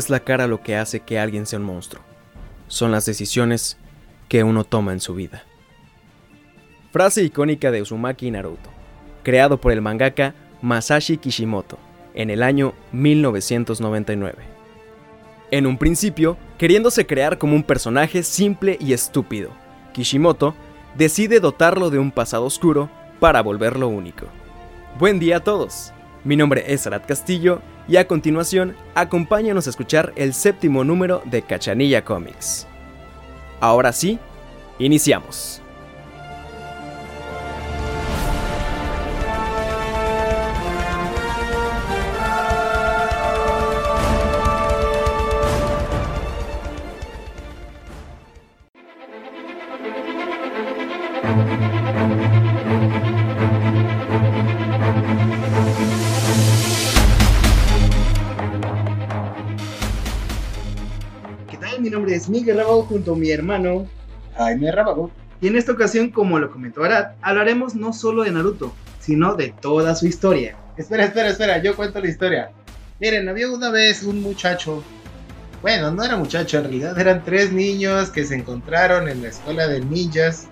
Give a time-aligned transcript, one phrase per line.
[0.00, 2.02] Es la cara lo que hace que alguien sea un monstruo.
[2.68, 3.76] Son las decisiones
[4.30, 5.42] que uno toma en su vida.
[6.90, 8.70] Frase icónica de Uzumaki Naruto,
[9.22, 11.78] creado por el mangaka Masashi Kishimoto
[12.14, 14.38] en el año 1999.
[15.50, 19.50] En un principio, queriéndose crear como un personaje simple y estúpido,
[19.92, 20.54] Kishimoto
[20.96, 22.88] decide dotarlo de un pasado oscuro
[23.20, 24.24] para volverlo único.
[24.98, 25.92] Buen día a todos.
[26.24, 27.60] Mi nombre es Arad Castillo
[27.90, 32.68] y a continuación acompáñanos a escuchar el séptimo número de Cachanilla Comics.
[33.58, 34.20] Ahora sí,
[34.78, 35.60] iniciamos.
[62.90, 63.86] Junto a mi hermano
[64.36, 65.12] Jaime Rábago.
[65.40, 69.54] Y en esta ocasión, como lo comentó Arad, hablaremos no solo de Naruto, sino de
[69.58, 70.56] toda su historia.
[70.76, 72.50] Espera, espera, espera, yo cuento la historia.
[73.00, 74.82] Miren, había una vez un muchacho,
[75.62, 79.68] bueno, no era muchacho, en realidad eran tres niños que se encontraron en la escuela
[79.68, 80.48] de ninjas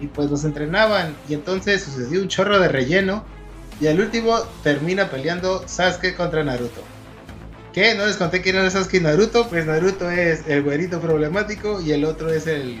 [0.00, 3.24] y pues los entrenaban y entonces sucedió un chorro de relleno
[3.80, 6.82] y al último termina peleando Sasuke contra Naruto.
[7.72, 7.94] ¿Qué?
[7.94, 9.48] ¿No les conté quién era Sasuke y Naruto?
[9.48, 12.80] Pues Naruto es el güerito problemático y el otro es el.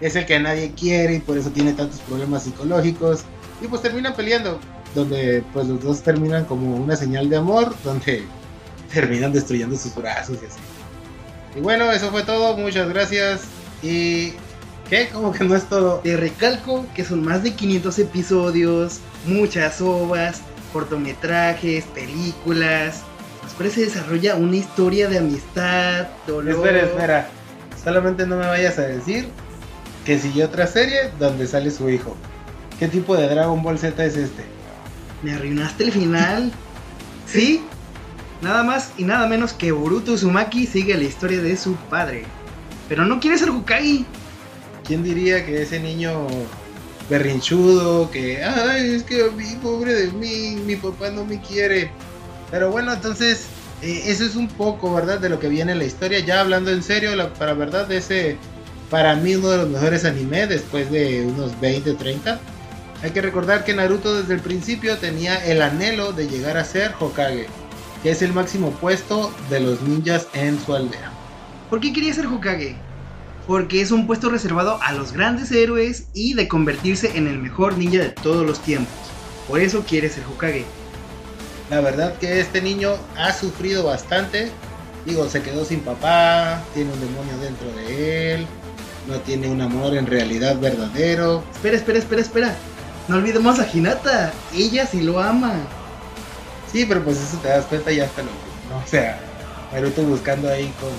[0.00, 3.24] Es el que nadie quiere y por eso tiene tantos problemas psicológicos.
[3.60, 4.58] Y pues terminan peleando.
[4.94, 7.74] Donde pues los dos terminan como una señal de amor.
[7.84, 8.24] Donde
[8.92, 10.60] terminan destruyendo sus brazos y así.
[11.56, 12.56] Y bueno, eso fue todo.
[12.56, 13.42] Muchas gracias.
[13.82, 14.32] Y.
[14.88, 15.08] ¿Qué?
[15.12, 15.98] Como que no es todo.
[15.98, 20.40] Te recalco que son más de 500 episodios, muchas obras,
[20.72, 23.02] cortometrajes, películas
[23.44, 26.66] después se desarrolla una historia de amistad, dolor.
[26.66, 27.28] Espera, espera.
[27.82, 29.28] Solamente no me vayas a decir
[30.04, 32.16] que siguió otra serie donde sale su hijo.
[32.78, 34.44] ¿Qué tipo de Dragon Ball Z es este?
[35.22, 36.52] Me arruinaste el final.
[37.26, 37.62] sí,
[38.42, 42.24] nada más y nada menos que Boruto Uzumaki sigue la historia de su padre.
[42.88, 44.04] Pero no quiere ser Hokage.
[44.86, 46.26] ¿Quién diría que ese niño
[47.08, 51.90] berrinchudo, que, ay, es que mi pobre de mí, mi papá no me quiere?
[52.50, 53.46] Pero bueno, entonces,
[53.82, 55.18] eh, eso es un poco, ¿verdad?
[55.18, 56.20] De lo que viene en la historia.
[56.20, 58.36] Ya hablando en serio, para verdad, ese,
[58.90, 62.40] para mí, uno de los mejores anime después de unos 20 o 30.
[63.02, 66.94] Hay que recordar que Naruto desde el principio tenía el anhelo de llegar a ser
[66.98, 67.46] Hokage,
[68.02, 71.12] que es el máximo puesto de los ninjas en su aldea.
[71.68, 72.76] ¿Por qué quería ser Hokage?
[73.46, 77.76] Porque es un puesto reservado a los grandes héroes y de convertirse en el mejor
[77.76, 78.94] ninja de todos los tiempos.
[79.48, 80.64] Por eso quiere ser Hokage.
[81.70, 84.50] La verdad que este niño ha sufrido bastante.
[85.06, 88.46] Digo, se quedó sin papá, tiene un demonio dentro de él,
[89.06, 91.42] no tiene un amor en realidad verdadero.
[91.54, 92.54] Espera, espera, espera, espera.
[93.08, 95.54] No olvidemos a Hinata, ella sí lo ama.
[96.72, 98.30] Sí, pero pues eso te das cuenta ya hasta lo
[98.70, 98.82] ¿no?
[98.82, 99.18] O sea,
[99.72, 100.90] Naruto buscando ahí con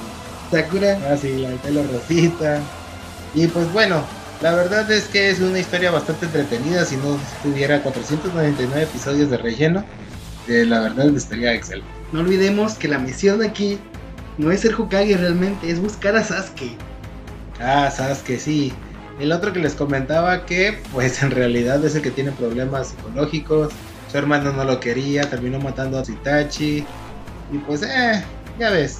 [0.51, 0.99] Sakura.
[1.09, 2.59] Ah, sí, la pelo rosita.
[3.33, 4.03] Y pues bueno,
[4.41, 9.37] la verdad es que es una historia bastante entretenida si no tuviera 499 episodios de
[9.37, 9.83] relleno
[10.47, 11.89] la verdad estaría excelente.
[12.11, 13.79] No olvidemos que la misión de aquí
[14.37, 16.77] no es ser Hokage realmente, es buscar a Sasuke.
[17.59, 18.73] Ah, Sasuke, sí.
[19.19, 23.71] El otro que les comentaba que, pues en realidad es el que tiene problemas psicológicos.
[24.11, 26.85] Su hermano no lo quería, terminó matando a Itachi.
[27.51, 28.23] Y pues, eh,
[28.59, 28.99] ya ves.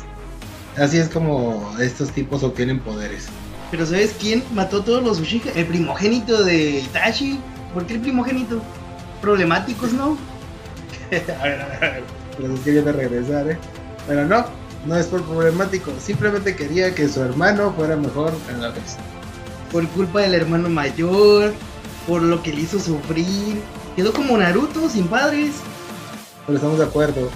[0.77, 3.27] Así es como estos tipos obtienen poderes.
[3.71, 5.51] Pero ¿sabes quién mató a todos los Uchiha?
[5.55, 7.39] El primogénito de Itachi.
[7.73, 8.61] ¿Por qué el primogénito?
[9.21, 10.17] Problemáticos, ¿no?
[11.17, 12.03] A ver, a ver, a ver.
[12.39, 13.57] Los regresar, ¿eh?
[14.07, 14.45] Pero no,
[14.85, 15.91] no es por problemático.
[15.99, 18.97] Simplemente quería que su hermano fuera mejor en la vez.
[19.71, 21.53] Por culpa del hermano mayor,
[22.07, 23.61] por lo que le hizo sufrir.
[23.95, 25.55] Quedó como Naruto, sin padres.
[26.45, 27.29] Pero estamos de acuerdo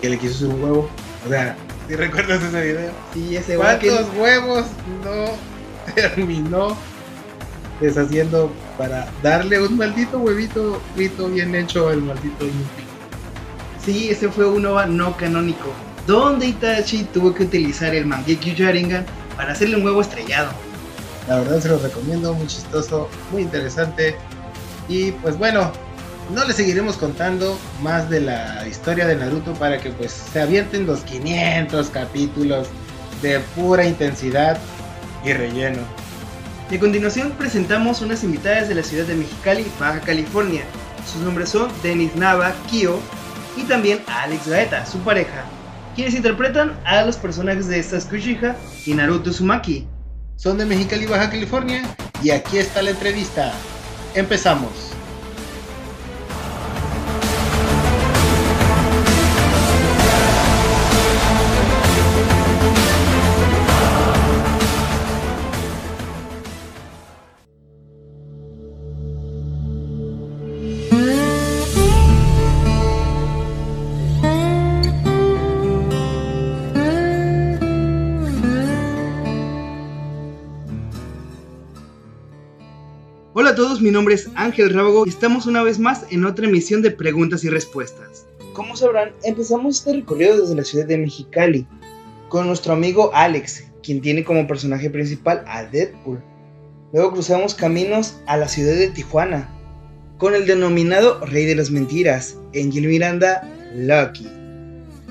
[0.00, 0.88] que le quiso hacer un huevo.
[1.24, 1.56] O sea,
[1.88, 2.90] si recuerdas ese video.
[3.12, 4.66] Sí, ese ¿Cuántos huevos
[5.04, 6.76] no terminó
[7.80, 12.46] deshaciendo para darle un maldito huevito frito bien hecho al maldito?
[13.84, 15.70] Sí, ese fue uno no canónico,
[16.06, 19.04] donde Itachi tuvo que utilizar el Mangekyo Sharingan
[19.36, 20.52] para hacerle un huevo estrellado.
[21.28, 24.16] La verdad se lo recomiendo, muy chistoso, muy interesante.
[24.88, 25.70] Y pues bueno,
[26.34, 30.86] no le seguiremos contando más de la historia de Naruto para que pues se avienten
[30.86, 32.68] los 500 capítulos
[33.20, 34.58] de pura intensidad
[35.24, 35.80] y relleno.
[36.70, 40.62] Y a continuación presentamos unas invitadas de la ciudad de Mexicali, Baja California.
[41.10, 42.98] Sus nombres son Denis Nava, Kio
[43.56, 45.44] y también a Alex Gaeta, su pareja.
[45.94, 49.86] quienes interpretan a los personajes de Sasuke Uchiha y Naruto Uzumaki.
[50.36, 51.82] Son de Mexicali, Baja California
[52.22, 53.52] y aquí está la entrevista.
[54.14, 54.93] Empezamos.
[83.36, 86.46] Hola a todos, mi nombre es Ángel Rábago y estamos una vez más en otra
[86.46, 88.28] emisión de preguntas y respuestas.
[88.52, 91.66] Como sabrán, empezamos este recorrido desde la ciudad de Mexicali,
[92.28, 96.22] con nuestro amigo Alex, quien tiene como personaje principal a Deadpool.
[96.92, 99.52] Luego cruzamos caminos a la ciudad de Tijuana,
[100.18, 104.28] con el denominado Rey de las Mentiras, Angel Miranda Lucky.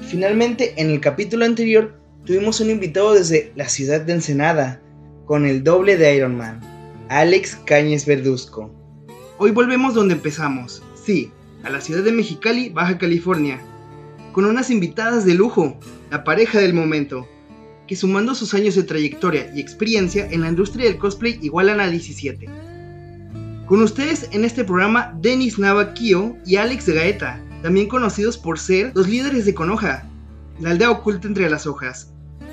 [0.08, 4.82] Finalmente, en el capítulo anterior, tuvimos un invitado desde la ciudad de Ensenada,
[5.26, 6.73] con el doble de Iron Man,
[7.10, 8.72] Alex Cañes Verduzco.
[9.38, 11.32] Hoy volvemos donde empezamos, sí,
[11.64, 13.62] a la ciudad de Mexicali, Baja California,
[14.32, 15.78] con unas invitadas de lujo,
[16.10, 17.28] la pareja del momento,
[17.88, 21.88] que sumando sus años de trayectoria y experiencia en la industria del cosplay igualan a
[21.88, 22.48] 17.
[23.66, 29.10] Con ustedes en este programa Denis Navaquio y Alex Gaeta, también conocidos por ser los
[29.10, 30.08] líderes de Konoha,
[30.60, 32.12] la aldea oculta entre las hojas,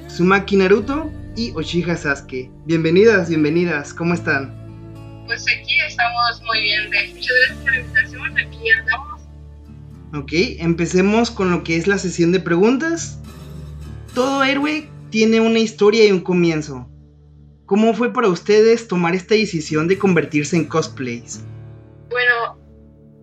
[0.09, 1.11] Sumaki Naruto
[1.41, 2.51] y Uchiha Sasuke.
[2.67, 4.55] Bienvenidas, bienvenidas, ¿cómo están?
[5.27, 9.23] Pues aquí estamos muy bien, muchas gracias por la invitación, aquí andamos.
[10.13, 13.19] Ok, empecemos con lo que es la sesión de preguntas.
[14.15, 16.87] Todo héroe tiene una historia y un comienzo.
[17.65, 21.43] ¿Cómo fue para ustedes tomar esta decisión de convertirse en cosplays?
[22.11, 22.59] Bueno,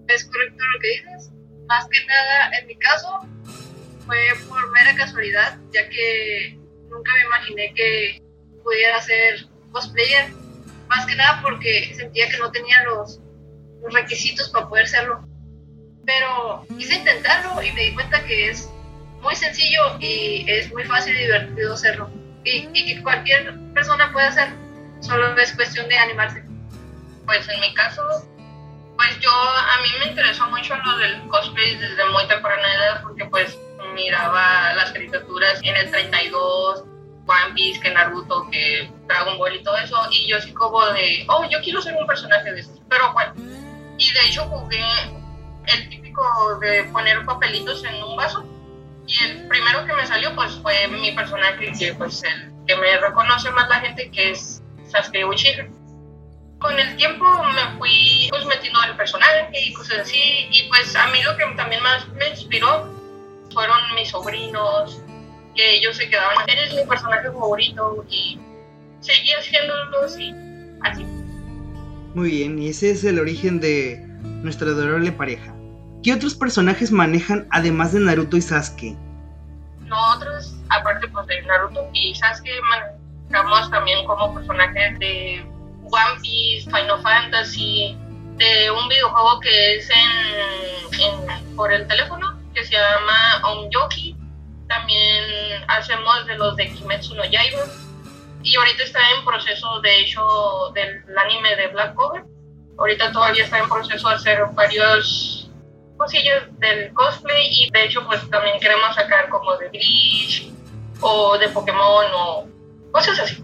[0.07, 1.31] es correcto lo que dices.
[1.67, 3.27] Más que nada, en mi caso,
[4.07, 4.17] fue
[4.49, 6.66] por mera casualidad, ya que
[6.97, 8.21] nunca me imaginé que
[8.63, 10.31] pudiera ser cosplayer.
[10.87, 13.19] Más que nada porque sentía que no tenía los,
[13.83, 15.27] los requisitos para poder serlo.
[16.05, 18.69] Pero quise intentarlo y me di cuenta que es
[19.21, 22.09] muy sencillo y es muy fácil y divertido hacerlo.
[22.45, 24.49] Y, y que cualquier persona puede hacer,
[25.01, 26.43] solo es cuestión de animarse.
[27.25, 28.01] Pues en mi caso,
[28.95, 33.25] pues yo, a mí me interesó mucho lo del cosplay desde muy temprana edad porque
[33.25, 33.59] pues
[33.97, 36.83] miraba las caricaturas en el 32,
[37.25, 41.25] One Piece, que Naruto, que Dragon Ball y todo eso, y yo así como de,
[41.27, 43.33] oh, yo quiero ser un personaje de esos, pero bueno,
[43.97, 44.85] y de hecho jugué
[45.65, 46.23] el típico
[46.59, 48.45] de poner papelitos en un vaso,
[49.07, 52.97] y el primero que me salió pues fue mi personaje, que pues el que me
[52.97, 54.61] reconoce más la gente, que es
[54.91, 55.67] Sasuke Uchiha.
[56.59, 60.95] Con el tiempo me fui pues metiendo en el personaje y cosas así, y pues
[60.95, 62.96] a mí lo que también más me inspiró
[63.57, 65.01] fueron mis sobrinos,
[65.55, 68.37] que ellos se quedaban, eres mi personaje favorito y
[68.99, 70.31] seguí haciéndolos y
[70.83, 71.03] así.
[72.13, 73.99] Muy bien, y ese es el origen de
[74.43, 75.55] nuestra adorable pareja.
[76.03, 78.95] ¿Qué otros personajes manejan además de Naruto y Sasuke?
[79.87, 85.43] Nosotros, aparte pues de Naruto y Sasuke, manejamos también como personajes de
[85.83, 87.97] One Piece, Final Fantasy,
[88.35, 92.26] de un videojuego que es en, en por el teléfono,
[92.57, 94.15] que se llama Onyoki.
[94.67, 95.23] También
[95.67, 97.65] hacemos de los de Kimetsu no Yaiba.
[98.43, 102.23] Y ahorita está en proceso, de hecho, del anime de Black Cover.
[102.79, 105.51] Ahorita todavía está en proceso de hacer varios
[105.97, 110.51] cosillas del cosplay y de hecho pues también queremos sacar como de Bleach
[111.01, 112.47] o de Pokémon o
[112.91, 113.43] cosas así.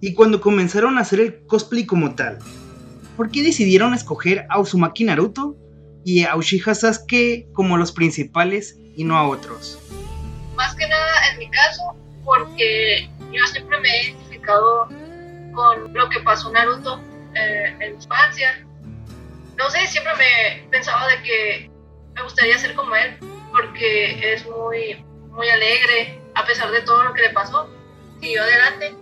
[0.00, 2.38] Y cuando comenzaron a hacer el cosplay como tal,
[3.18, 5.56] ¿por qué decidieron escoger a Uzumaki Naruto
[6.08, 9.78] y a Uchiha Sasuke como los principales y no a otros?
[10.56, 11.82] Más que nada en mi caso,
[12.24, 14.88] porque yo siempre me he identificado
[15.52, 16.98] con lo que pasó Naruto
[17.34, 18.66] eh, en infancia.
[19.58, 21.70] No sé, siempre me pensaba de que
[22.14, 23.18] me gustaría ser como él,
[23.52, 27.68] porque es muy, muy alegre, a pesar de todo lo que le pasó.
[28.22, 28.94] Siguió adelante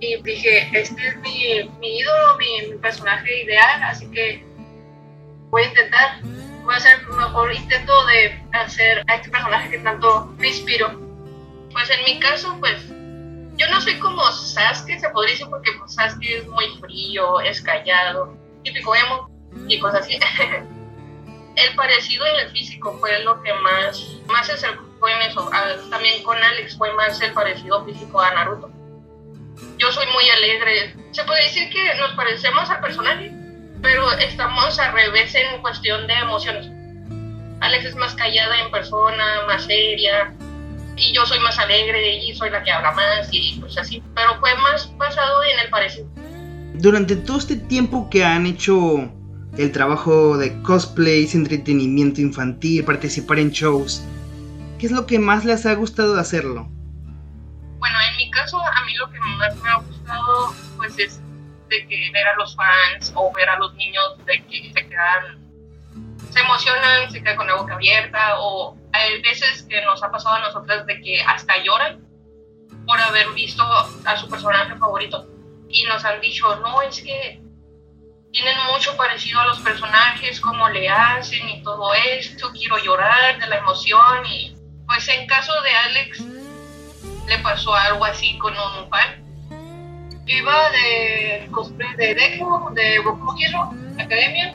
[0.00, 4.44] y dije, este es mi, mi ídolo, mi personaje ideal, así que
[5.50, 6.37] voy a intentar
[6.68, 11.00] voy a hacer mejor intento de hacer a este personaje que tanto me inspiró.
[11.72, 12.86] Pues en mi caso, pues
[13.56, 17.62] yo no soy como Sasuke, se podría decir, porque pues, Sasuke es muy frío, es
[17.62, 19.30] callado, típico emo
[19.66, 20.18] y cosas así.
[21.56, 25.48] el parecido en el físico fue lo que más, más se acercó en eso.
[25.50, 28.70] Ah, también con Alex fue más el parecido físico a Naruto.
[29.78, 30.94] Yo soy muy alegre.
[31.12, 33.32] Se puede decir que nos parecemos al personaje,
[33.82, 36.70] pero estamos al revés en cuestión de emociones.
[37.60, 40.32] Alex es más callada en persona, más seria,
[40.96, 44.38] y yo soy más alegre y soy la que habla más y pues así, pero
[44.40, 46.08] fue más basado en el parecido.
[46.74, 49.10] Durante todo este tiempo que han hecho
[49.56, 54.02] el trabajo de cosplays, entretenimiento infantil, participar en shows,
[54.78, 56.68] ¿qué es lo que más les ha gustado hacerlo?
[57.78, 61.20] Bueno, en mi caso, a mí lo que más me ha gustado, pues es
[61.68, 65.38] de que ver a los fans o ver a los niños de que se quedan,
[66.30, 70.36] se emocionan, se quedan con la boca abierta o hay veces que nos ha pasado
[70.36, 72.06] a nosotras de que hasta lloran
[72.86, 73.62] por haber visto
[74.04, 75.26] a su personaje favorito
[75.68, 77.40] y nos han dicho, no, es que
[78.32, 83.46] tienen mucho parecido a los personajes, cómo le hacen y todo esto, quiero llorar de
[83.46, 84.54] la emoción y
[84.86, 86.24] pues en caso de Alex
[87.26, 89.27] le pasó algo así con un fan.
[90.28, 94.54] Iba de cosplay de Deku, de Goku Hero Academia,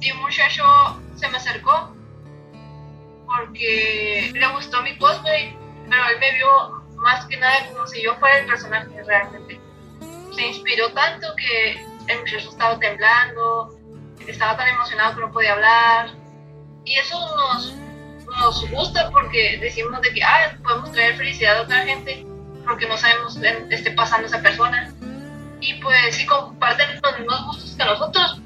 [0.00, 0.62] y un muchacho
[1.16, 1.92] se me acercó
[3.26, 5.58] porque le gustó mi cosplay,
[5.90, 9.60] pero él me vio más que nada como si yo fuera el personaje realmente.
[10.32, 13.76] Se inspiró tanto que el muchacho estaba temblando,
[14.28, 16.10] estaba tan emocionado que no podía hablar.
[16.84, 17.74] Y eso nos,
[18.26, 22.24] nos gusta porque decimos de que ah, podemos traer felicidad a otra gente
[22.64, 24.92] porque no sabemos qué esté pasando esa persona.
[25.60, 28.40] Y pues si comparten los mismos gustos que nosotros,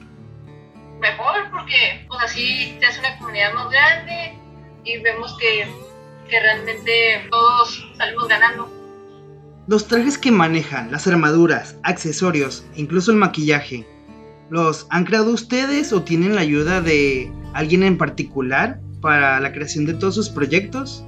[1.00, 4.38] mejor porque pues así se hace una comunidad más grande
[4.84, 5.68] y vemos que,
[6.28, 8.70] que realmente todos salimos ganando.
[9.66, 13.86] Los trajes que manejan, las armaduras, accesorios incluso el maquillaje,
[14.50, 19.84] ¿los han creado ustedes o tienen la ayuda de alguien en particular para la creación
[19.86, 21.04] de todos sus proyectos?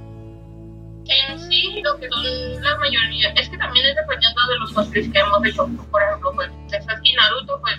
[1.07, 5.11] En sí, lo que son la mayoría, es que también es dependiendo de los cosplays
[5.11, 5.69] que hemos hecho.
[5.89, 7.75] Por ejemplo, pues, de Sasuke Naruto, pues,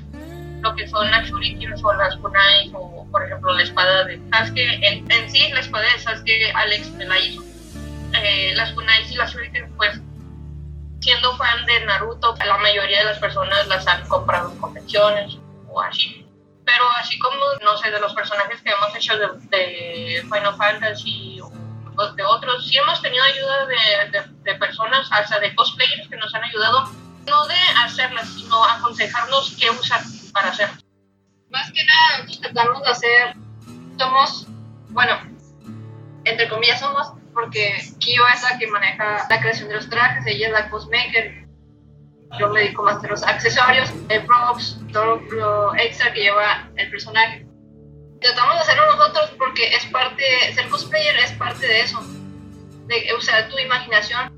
[0.61, 4.79] lo que son las shurikens o las kunais, o por ejemplo, la espada de Sasuke.
[4.83, 7.43] En, en sí, la espada de Sasuke, Alex me la hizo.
[8.15, 10.01] Eh, las kunais y las shurikens, pues,
[11.03, 15.37] siendo fan de Naruto, la mayoría de las personas las han comprado en convenciones
[15.69, 16.27] o así.
[16.65, 21.22] Pero así como, no sé, de los personajes que hemos hecho de, Final Fantasy
[22.11, 26.35] de otros, sí hemos tenido ayuda de, de, de, personas, hasta de cosplayers que nos
[26.35, 26.91] han ayudado,
[27.27, 30.01] no de hacerlas, sino aconsejarnos qué usar
[30.33, 30.69] para hacer.
[31.51, 33.37] Más que nada, tratamos de hacer,
[33.99, 34.47] somos,
[34.89, 35.15] bueno,
[36.25, 40.49] entre comillas somos, porque Kyo es la que maneja la creación de los trajes, ella
[40.49, 41.47] es la cosmaker,
[42.39, 46.91] yo me dedico más a los accesorios, el props, todo lo extra que lleva el
[46.91, 47.47] personaje
[48.23, 50.25] tratamos de hacerlo nosotros porque es parte,
[50.55, 52.01] ser cosplayer es parte de eso,
[52.87, 54.33] de usar tu imaginación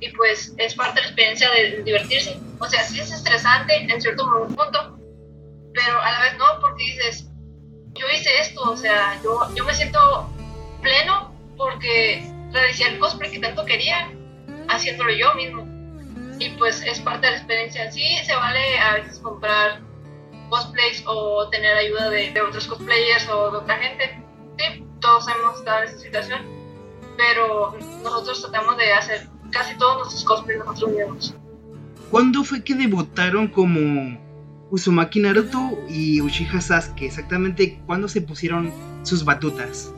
[0.00, 2.38] y pues es parte de la experiencia de divertirse.
[2.58, 4.98] O sea, sí es estresante en cierto punto,
[5.74, 7.28] pero a la vez no, porque dices,
[7.94, 10.30] yo hice esto, o sea, yo, yo me siento
[10.82, 14.10] pleno porque realicé el cosplay que tanto quería,
[14.68, 15.66] haciéndolo yo mismo.
[16.38, 17.90] Y pues es parte de la experiencia.
[17.90, 19.80] Sí, se vale a veces comprar
[20.48, 24.22] cosplays o tener ayuda de, de, otros cosplayers o de otra gente.
[24.58, 26.40] Sí, todos hemos estado en esa situación,
[27.16, 31.34] pero nosotros tratamos de hacer casi todos nuestros cosplays nosotros mismos.
[32.10, 34.18] ¿Cuándo fue que debutaron como
[34.70, 37.06] Uzumaki Naruto y Uchiha Sasuke?
[37.06, 38.72] Exactamente, ¿cuándo se pusieron
[39.02, 39.92] sus batutas?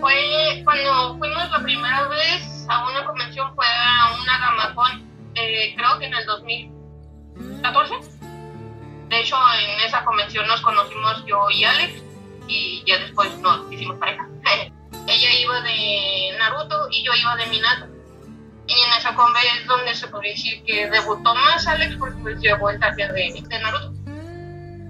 [0.00, 5.98] Fue cuando fuimos la primera vez a una convención, fue a una Gamacon, eh, creo
[5.98, 8.21] que en el 2014
[9.12, 12.02] de hecho, en esa convención nos conocimos yo y Alex
[12.48, 14.26] y ya después nos hicimos pareja.
[15.06, 17.88] Ella iba de Naruto y yo iba de Minato.
[18.66, 22.40] Y en esa convención es donde se podría decir que debutó más Alex porque pues
[22.40, 23.92] llevó el de, de Naruto.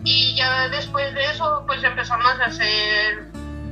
[0.05, 3.27] Y ya después de eso pues empezamos a hacer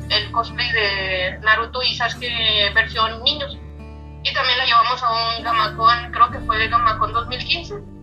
[0.08, 3.56] el cosplay de Naruto y Sasuke versión niños.
[4.24, 7.99] Y también la llevamos a un Gamacon, creo que fue de Gamacon 2015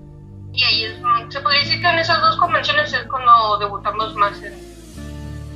[0.58, 0.98] y ahí es,
[1.30, 4.42] se podría decir que en esas dos convenciones es cuando debutamos más.
[4.42, 4.56] En...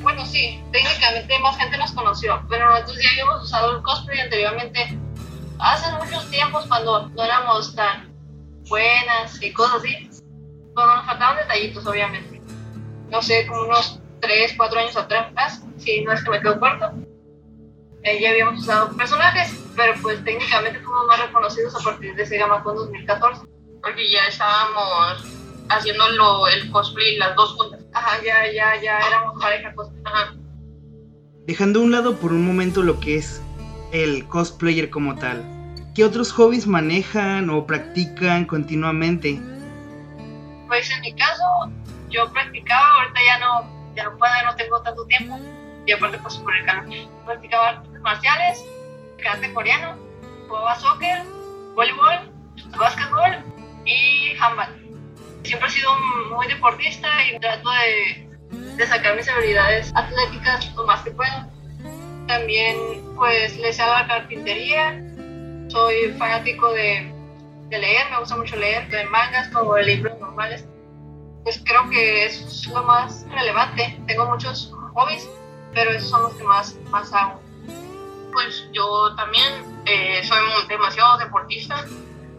[0.03, 4.99] Bueno, sí, técnicamente más gente nos conoció, pero nosotros ya habíamos usado el cosplay anteriormente,
[5.57, 8.13] hace muchos tiempos cuando no éramos tan
[8.69, 10.09] buenas y cosas así,
[10.75, 12.39] cuando nos faltaban detallitos, obviamente.
[13.09, 16.91] No sé, como unos 3, 4 años atrás, si no es que me quedo corto.
[18.03, 22.37] Eh, ya habíamos usado personajes, pero pues técnicamente fuimos más reconocidos a partir de ese
[22.37, 25.23] Gama con 2014 porque ya estábamos
[25.69, 26.03] haciendo
[26.47, 27.79] el cosplay las dos juntas.
[27.93, 30.01] Ajá, ya, ya, ya éramos pareja cosplay.
[30.05, 30.33] Ajá.
[31.47, 33.41] Dejando a un lado por un momento lo que es
[33.91, 35.43] el cosplayer como tal,
[35.95, 39.41] ¿qué otros hobbies manejan o practican continuamente?
[40.67, 41.43] Pues en mi caso,
[42.09, 45.37] yo practicaba, ahorita ya no, ya no puedo, no tengo tanto tiempo,
[45.85, 48.65] y aparte pues por el canal, practicaba artes marciales,
[49.21, 49.97] karate coreano,
[50.47, 51.23] jugaba soccer,
[51.75, 52.31] voleibol,
[52.77, 53.50] básquetbol
[53.85, 54.69] y handball.
[55.43, 55.91] Siempre he sido
[56.29, 61.47] muy deportista y trato de, sacar mis habilidades atléticas lo más que puedo.
[62.27, 62.77] También
[63.15, 65.01] pues le sé a la carpintería,
[65.69, 67.13] soy fanático de,
[67.69, 70.65] de leer, me gusta mucho leer, de mangas como de libros normales.
[71.43, 73.99] Pues creo que eso es lo más relevante.
[74.07, 75.27] Tengo muchos hobbies,
[75.73, 77.41] pero esos son los que más, más hago.
[78.31, 81.85] Pues yo también eh, soy demasiado deportista.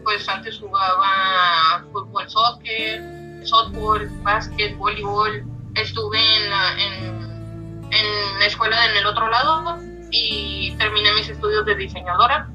[0.03, 3.01] Pues antes jugaba fútbol, soccer,
[3.43, 5.43] softball, básquet, voleibol.
[5.75, 9.79] Estuve en la, en, en la escuela en el otro lado
[10.11, 12.47] y terminé mis estudios de diseñadora.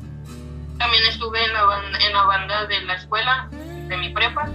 [0.78, 4.49] También estuve en la, banda, en la banda de la escuela, de mi prepa.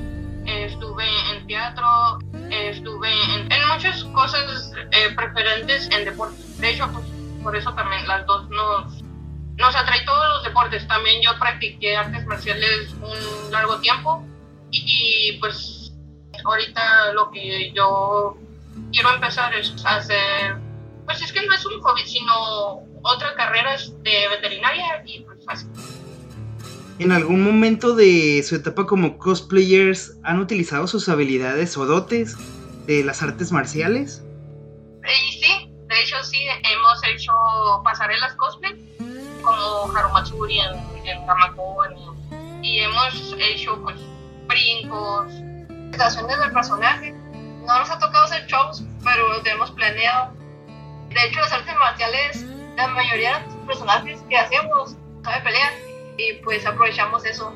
[0.46, 2.20] Estuve en teatro,
[2.50, 6.58] estuve en, muchas cosas eh, preferentes en deportes.
[6.60, 7.06] De hecho, pues,
[7.44, 9.02] por eso también las dos nos,
[9.57, 10.88] nos atrae todos los deportes.
[10.88, 14.25] También yo practiqué artes marciales un largo tiempo
[14.72, 15.93] y pues
[16.43, 18.38] ahorita lo que yo
[18.91, 20.57] quiero empezar es hacer,
[21.05, 25.67] pues es que no es un hobby, sino otra carrera de veterinaria y pues así.
[27.00, 32.38] ¿En algún momento de su etapa como cosplayers han utilizado sus habilidades o dotes
[32.86, 34.24] de las artes marciales?
[35.03, 37.31] Y sí, de hecho sí, hemos hecho
[37.83, 38.74] pasarelas cosplay
[39.44, 41.84] como Harumatsuri en, en Tamako
[42.64, 43.98] y hemos hecho pues
[44.48, 45.32] brincos,
[45.68, 47.12] presentaciones del personaje.
[47.12, 50.34] No nos ha tocado hacer shows, pero lo tenemos planeado.
[51.10, 55.74] De hecho, las artes marciales, la mayoría de los personajes que hacemos sabe pelear
[56.18, 57.53] y pues aprovechamos eso.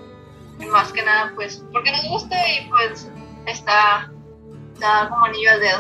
[0.72, 3.10] Más que nada, pues porque nos gusta y pues
[3.46, 4.12] está,
[4.74, 5.80] está como anillo al dedo.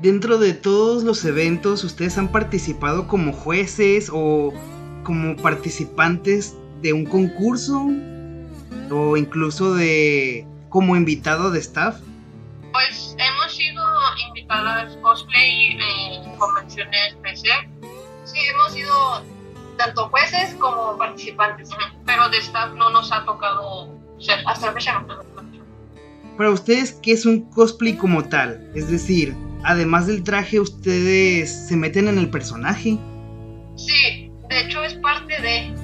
[0.00, 4.52] Dentro de todos los eventos, ¿ustedes han participado como jueces o
[5.08, 7.86] como participantes de un concurso?
[8.90, 11.98] ¿O incluso de como invitado de staff?
[12.72, 13.82] Pues hemos sido
[14.28, 17.48] invitadas cosplay en convenciones PC.
[18.24, 19.22] Sí, hemos sido
[19.78, 21.70] tanto jueces como participantes,
[22.04, 24.40] pero de staff no nos ha tocado ser.
[24.46, 25.02] hasta fecha.
[26.36, 28.70] Para ustedes, ¿qué es un cosplay como tal?
[28.74, 32.98] Es decir, además del traje, ¿ustedes se meten en el personaje?
[33.76, 35.74] Sí, de hecho es parte de...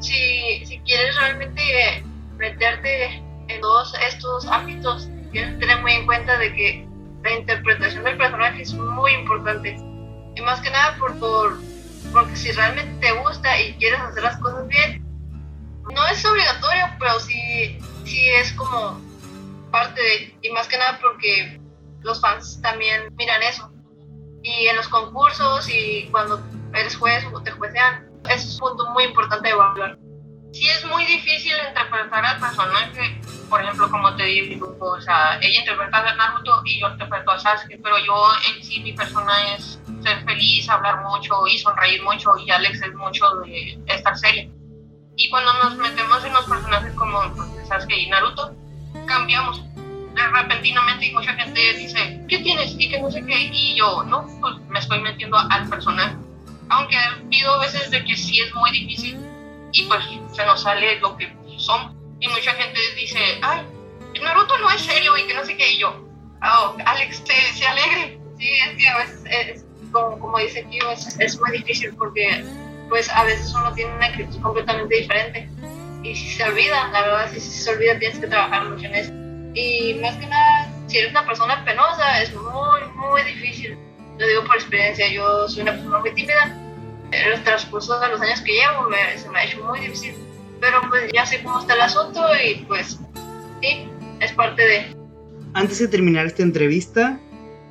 [0.00, 2.04] Si, si quieres realmente
[2.36, 6.88] meterte en todos estos ámbitos, tienes que tener muy en cuenta de que
[7.22, 9.76] la interpretación del personaje es muy importante.
[10.34, 11.58] Y más que nada por, por,
[12.12, 15.02] porque si realmente te gusta y quieres hacer las cosas bien,
[15.94, 19.00] no es obligatorio, pero sí, sí es como
[19.70, 20.38] parte de...
[20.42, 21.60] Y más que nada porque
[22.02, 23.70] los fans también miran eso.
[24.42, 26.42] Y en los concursos y cuando
[26.76, 29.98] eres juez o te juecean, es un punto muy importante de evaluar.
[30.52, 35.60] Sí es muy difícil interpretar al personaje, por ejemplo, como te digo, o sea, ella
[35.60, 39.80] interpreta a Naruto y yo interpreto a Sasuke, pero yo en sí mi persona es
[40.02, 44.50] ser feliz, hablar mucho y sonreír mucho y Alex es mucho de estar serio.
[45.16, 47.20] Y cuando nos metemos en los personajes como
[47.68, 48.54] Sasuke y Naruto,
[49.06, 49.62] cambiamos
[50.32, 52.74] repentinamente y mucha gente dice, ¿qué tienes?
[52.78, 53.50] Y que no sé qué.
[53.52, 56.16] Y yo, no, pues me estoy metiendo al personaje.
[56.68, 59.18] Aunque ha habido veces de que sí es muy difícil
[59.72, 61.96] y pues se nos sale lo que son.
[62.20, 63.62] Y mucha gente dice, ay,
[64.22, 65.72] Naruto no es serio y que no sé qué.
[65.72, 66.04] Y yo,
[66.42, 68.18] oh, Alex, se, se alegre.
[68.38, 72.44] Sí, es que a veces, es, como, como dice es, es muy difícil porque
[72.88, 75.48] pues a veces uno tiene una actitud completamente diferente.
[76.02, 79.12] Y si se olvida, la verdad, si se olvida, tienes que trabajar mucho en eso.
[79.54, 83.76] Y más que nada, si eres una persona penosa, es muy, muy difícil.
[84.18, 86.56] Lo digo por experiencia, yo soy una persona muy tímida.
[87.12, 90.14] En el transcurso de los años que llevo me, se me ha hecho muy difícil.
[90.60, 92.98] Pero pues ya sé cómo está el asunto y pues
[93.60, 93.88] sí,
[94.20, 94.96] es parte de...
[95.54, 97.20] Antes de terminar esta entrevista,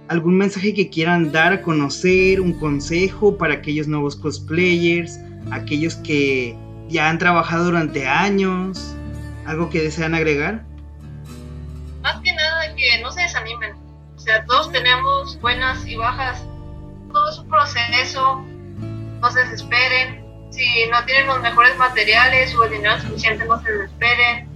[0.07, 5.19] ¿algún mensaje que quieran dar a conocer, un consejo para aquellos nuevos cosplayers,
[5.51, 6.55] aquellos que
[6.89, 8.95] ya han trabajado durante años?
[9.45, 10.63] ¿Algo que desean agregar?
[14.25, 16.43] Sea, todos tenemos buenas y bajas.
[17.13, 18.43] Todo es un proceso.
[19.21, 20.25] No se desesperen.
[20.49, 24.49] Si no tienen los mejores materiales o el dinero suficiente, no se desesperen.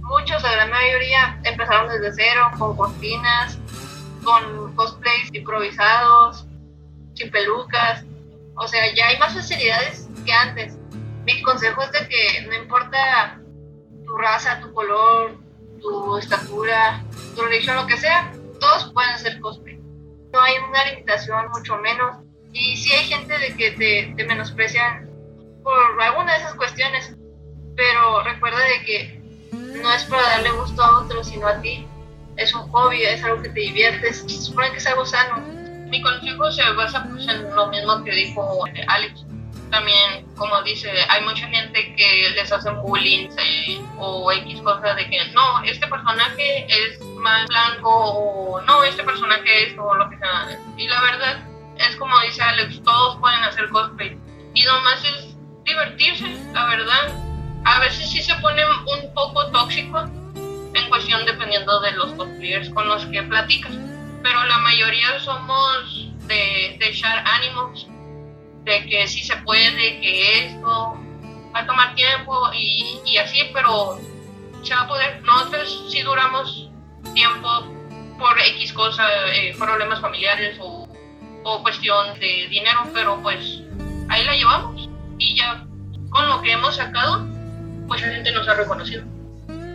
[0.00, 3.58] Muchos, la gran mayoría, empezaron desde cero, con cortinas,
[4.24, 6.46] con cosplays improvisados,
[7.14, 8.02] sin pelucas.
[8.56, 10.78] O sea, ya hay más facilidades que antes.
[11.26, 13.38] Mi consejo es de que no importa
[14.06, 15.36] tu raza, tu color,
[15.80, 17.04] tu estatura,
[17.36, 19.78] tu religión, lo que sea, todos pueden hacer cosplay.
[20.32, 22.18] No hay una limitación, mucho menos.
[22.52, 25.08] Y si hay gente de que te, te menosprecian
[25.62, 27.16] por alguna de esas cuestiones.
[27.76, 29.20] Pero recuerda de que
[29.82, 31.86] no es para darle gusto a otros, sino a ti.
[32.36, 35.38] Es un hobby, es algo que te diviertes, se supone que es algo sano.
[35.88, 39.24] Mi consejo se basa pues, en lo mismo que dijo Alex.
[39.70, 43.28] También, como dice, hay mucha gente que les hacen bullying
[43.98, 49.68] o X cosas de que no, este personaje es más blanco o no, este personaje
[49.68, 50.58] es o lo que sea.
[50.76, 51.44] Y la verdad,
[51.78, 54.18] es como dice Alex, todos pueden hacer cosplay.
[54.54, 57.12] Y nomás es divertirse, la verdad.
[57.64, 60.00] A veces sí se pone un poco tóxico
[60.74, 63.72] en cuestión dependiendo de los cosplayers con los que platicas.
[64.22, 67.86] Pero la mayoría somos de, de echar ánimos,
[68.64, 70.98] de que sí se puede, que esto
[71.54, 73.98] va a tomar tiempo y, así, pero
[74.62, 75.22] se va a poder.
[75.22, 76.70] Nosotros sí duramos
[77.14, 77.48] tiempo
[78.18, 80.88] por X cosas, eh, problemas familiares o,
[81.44, 83.62] o cuestión de dinero, pero pues
[84.08, 85.64] ahí la llevamos y ya
[86.10, 87.26] con lo que hemos sacado,
[87.88, 89.04] pues la gente nos ha reconocido.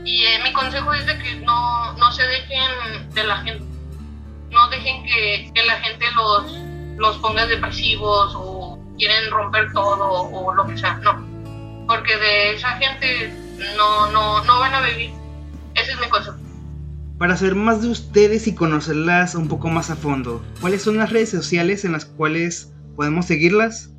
[0.03, 3.65] Y eh, mi consejo es de que no, no se dejen de la gente,
[4.51, 6.51] no dejen que, que la gente los,
[6.97, 8.54] los ponga depresivos o
[8.97, 11.25] quieren romper todo o lo que sea, no.
[11.87, 13.33] Porque de esa gente
[13.77, 15.11] no, no, no van a vivir.
[15.75, 16.37] Ese es mi consejo.
[17.17, 21.11] Para saber más de ustedes y conocerlas un poco más a fondo, ¿cuáles son las
[21.11, 23.89] redes sociales en las cuales podemos seguirlas?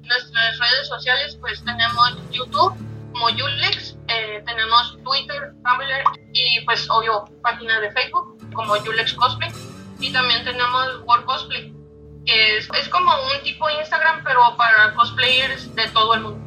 [0.00, 2.74] Nuestras redes sociales, pues tenemos YouTube
[3.12, 9.52] como Yulex, eh, tenemos Twitter, Tumblr y pues obvio página de Facebook como Yulex Cosplay
[10.00, 11.73] y también tenemos World Cosplay,
[12.26, 16.40] es, es como un tipo Instagram pero para cosplayers de todo el mundo.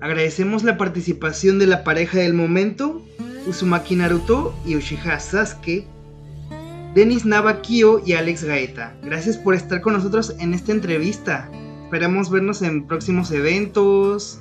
[0.00, 3.00] Agradecemos la participación de la pareja del momento,
[3.46, 5.86] Uzumaki Naruto y Uchiha Sasuke,
[6.94, 8.94] Denis Navakio y Alex Gaeta.
[9.02, 11.50] Gracias por estar con nosotros en esta entrevista.
[11.84, 14.40] Esperamos vernos en próximos eventos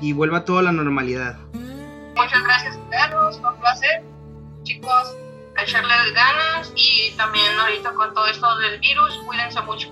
[0.00, 1.36] y vuelva toda la normalidad.
[2.16, 4.02] Muchas gracias, Carlos, un placer.
[4.62, 5.16] Chicos,
[5.56, 9.88] echarle ganas y también ahorita con todo esto del virus, cuídense mucho.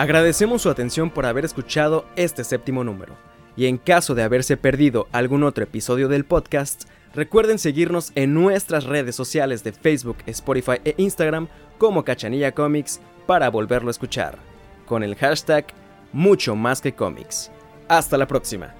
[0.00, 3.18] Agradecemos su atención por haber escuchado este séptimo número,
[3.54, 8.84] y en caso de haberse perdido algún otro episodio del podcast, recuerden seguirnos en nuestras
[8.84, 14.38] redes sociales de Facebook, Spotify e Instagram como Cachanilla Comics para volverlo a escuchar,
[14.86, 15.66] con el hashtag
[16.14, 17.50] mucho más que cómics.
[17.86, 18.79] Hasta la próxima.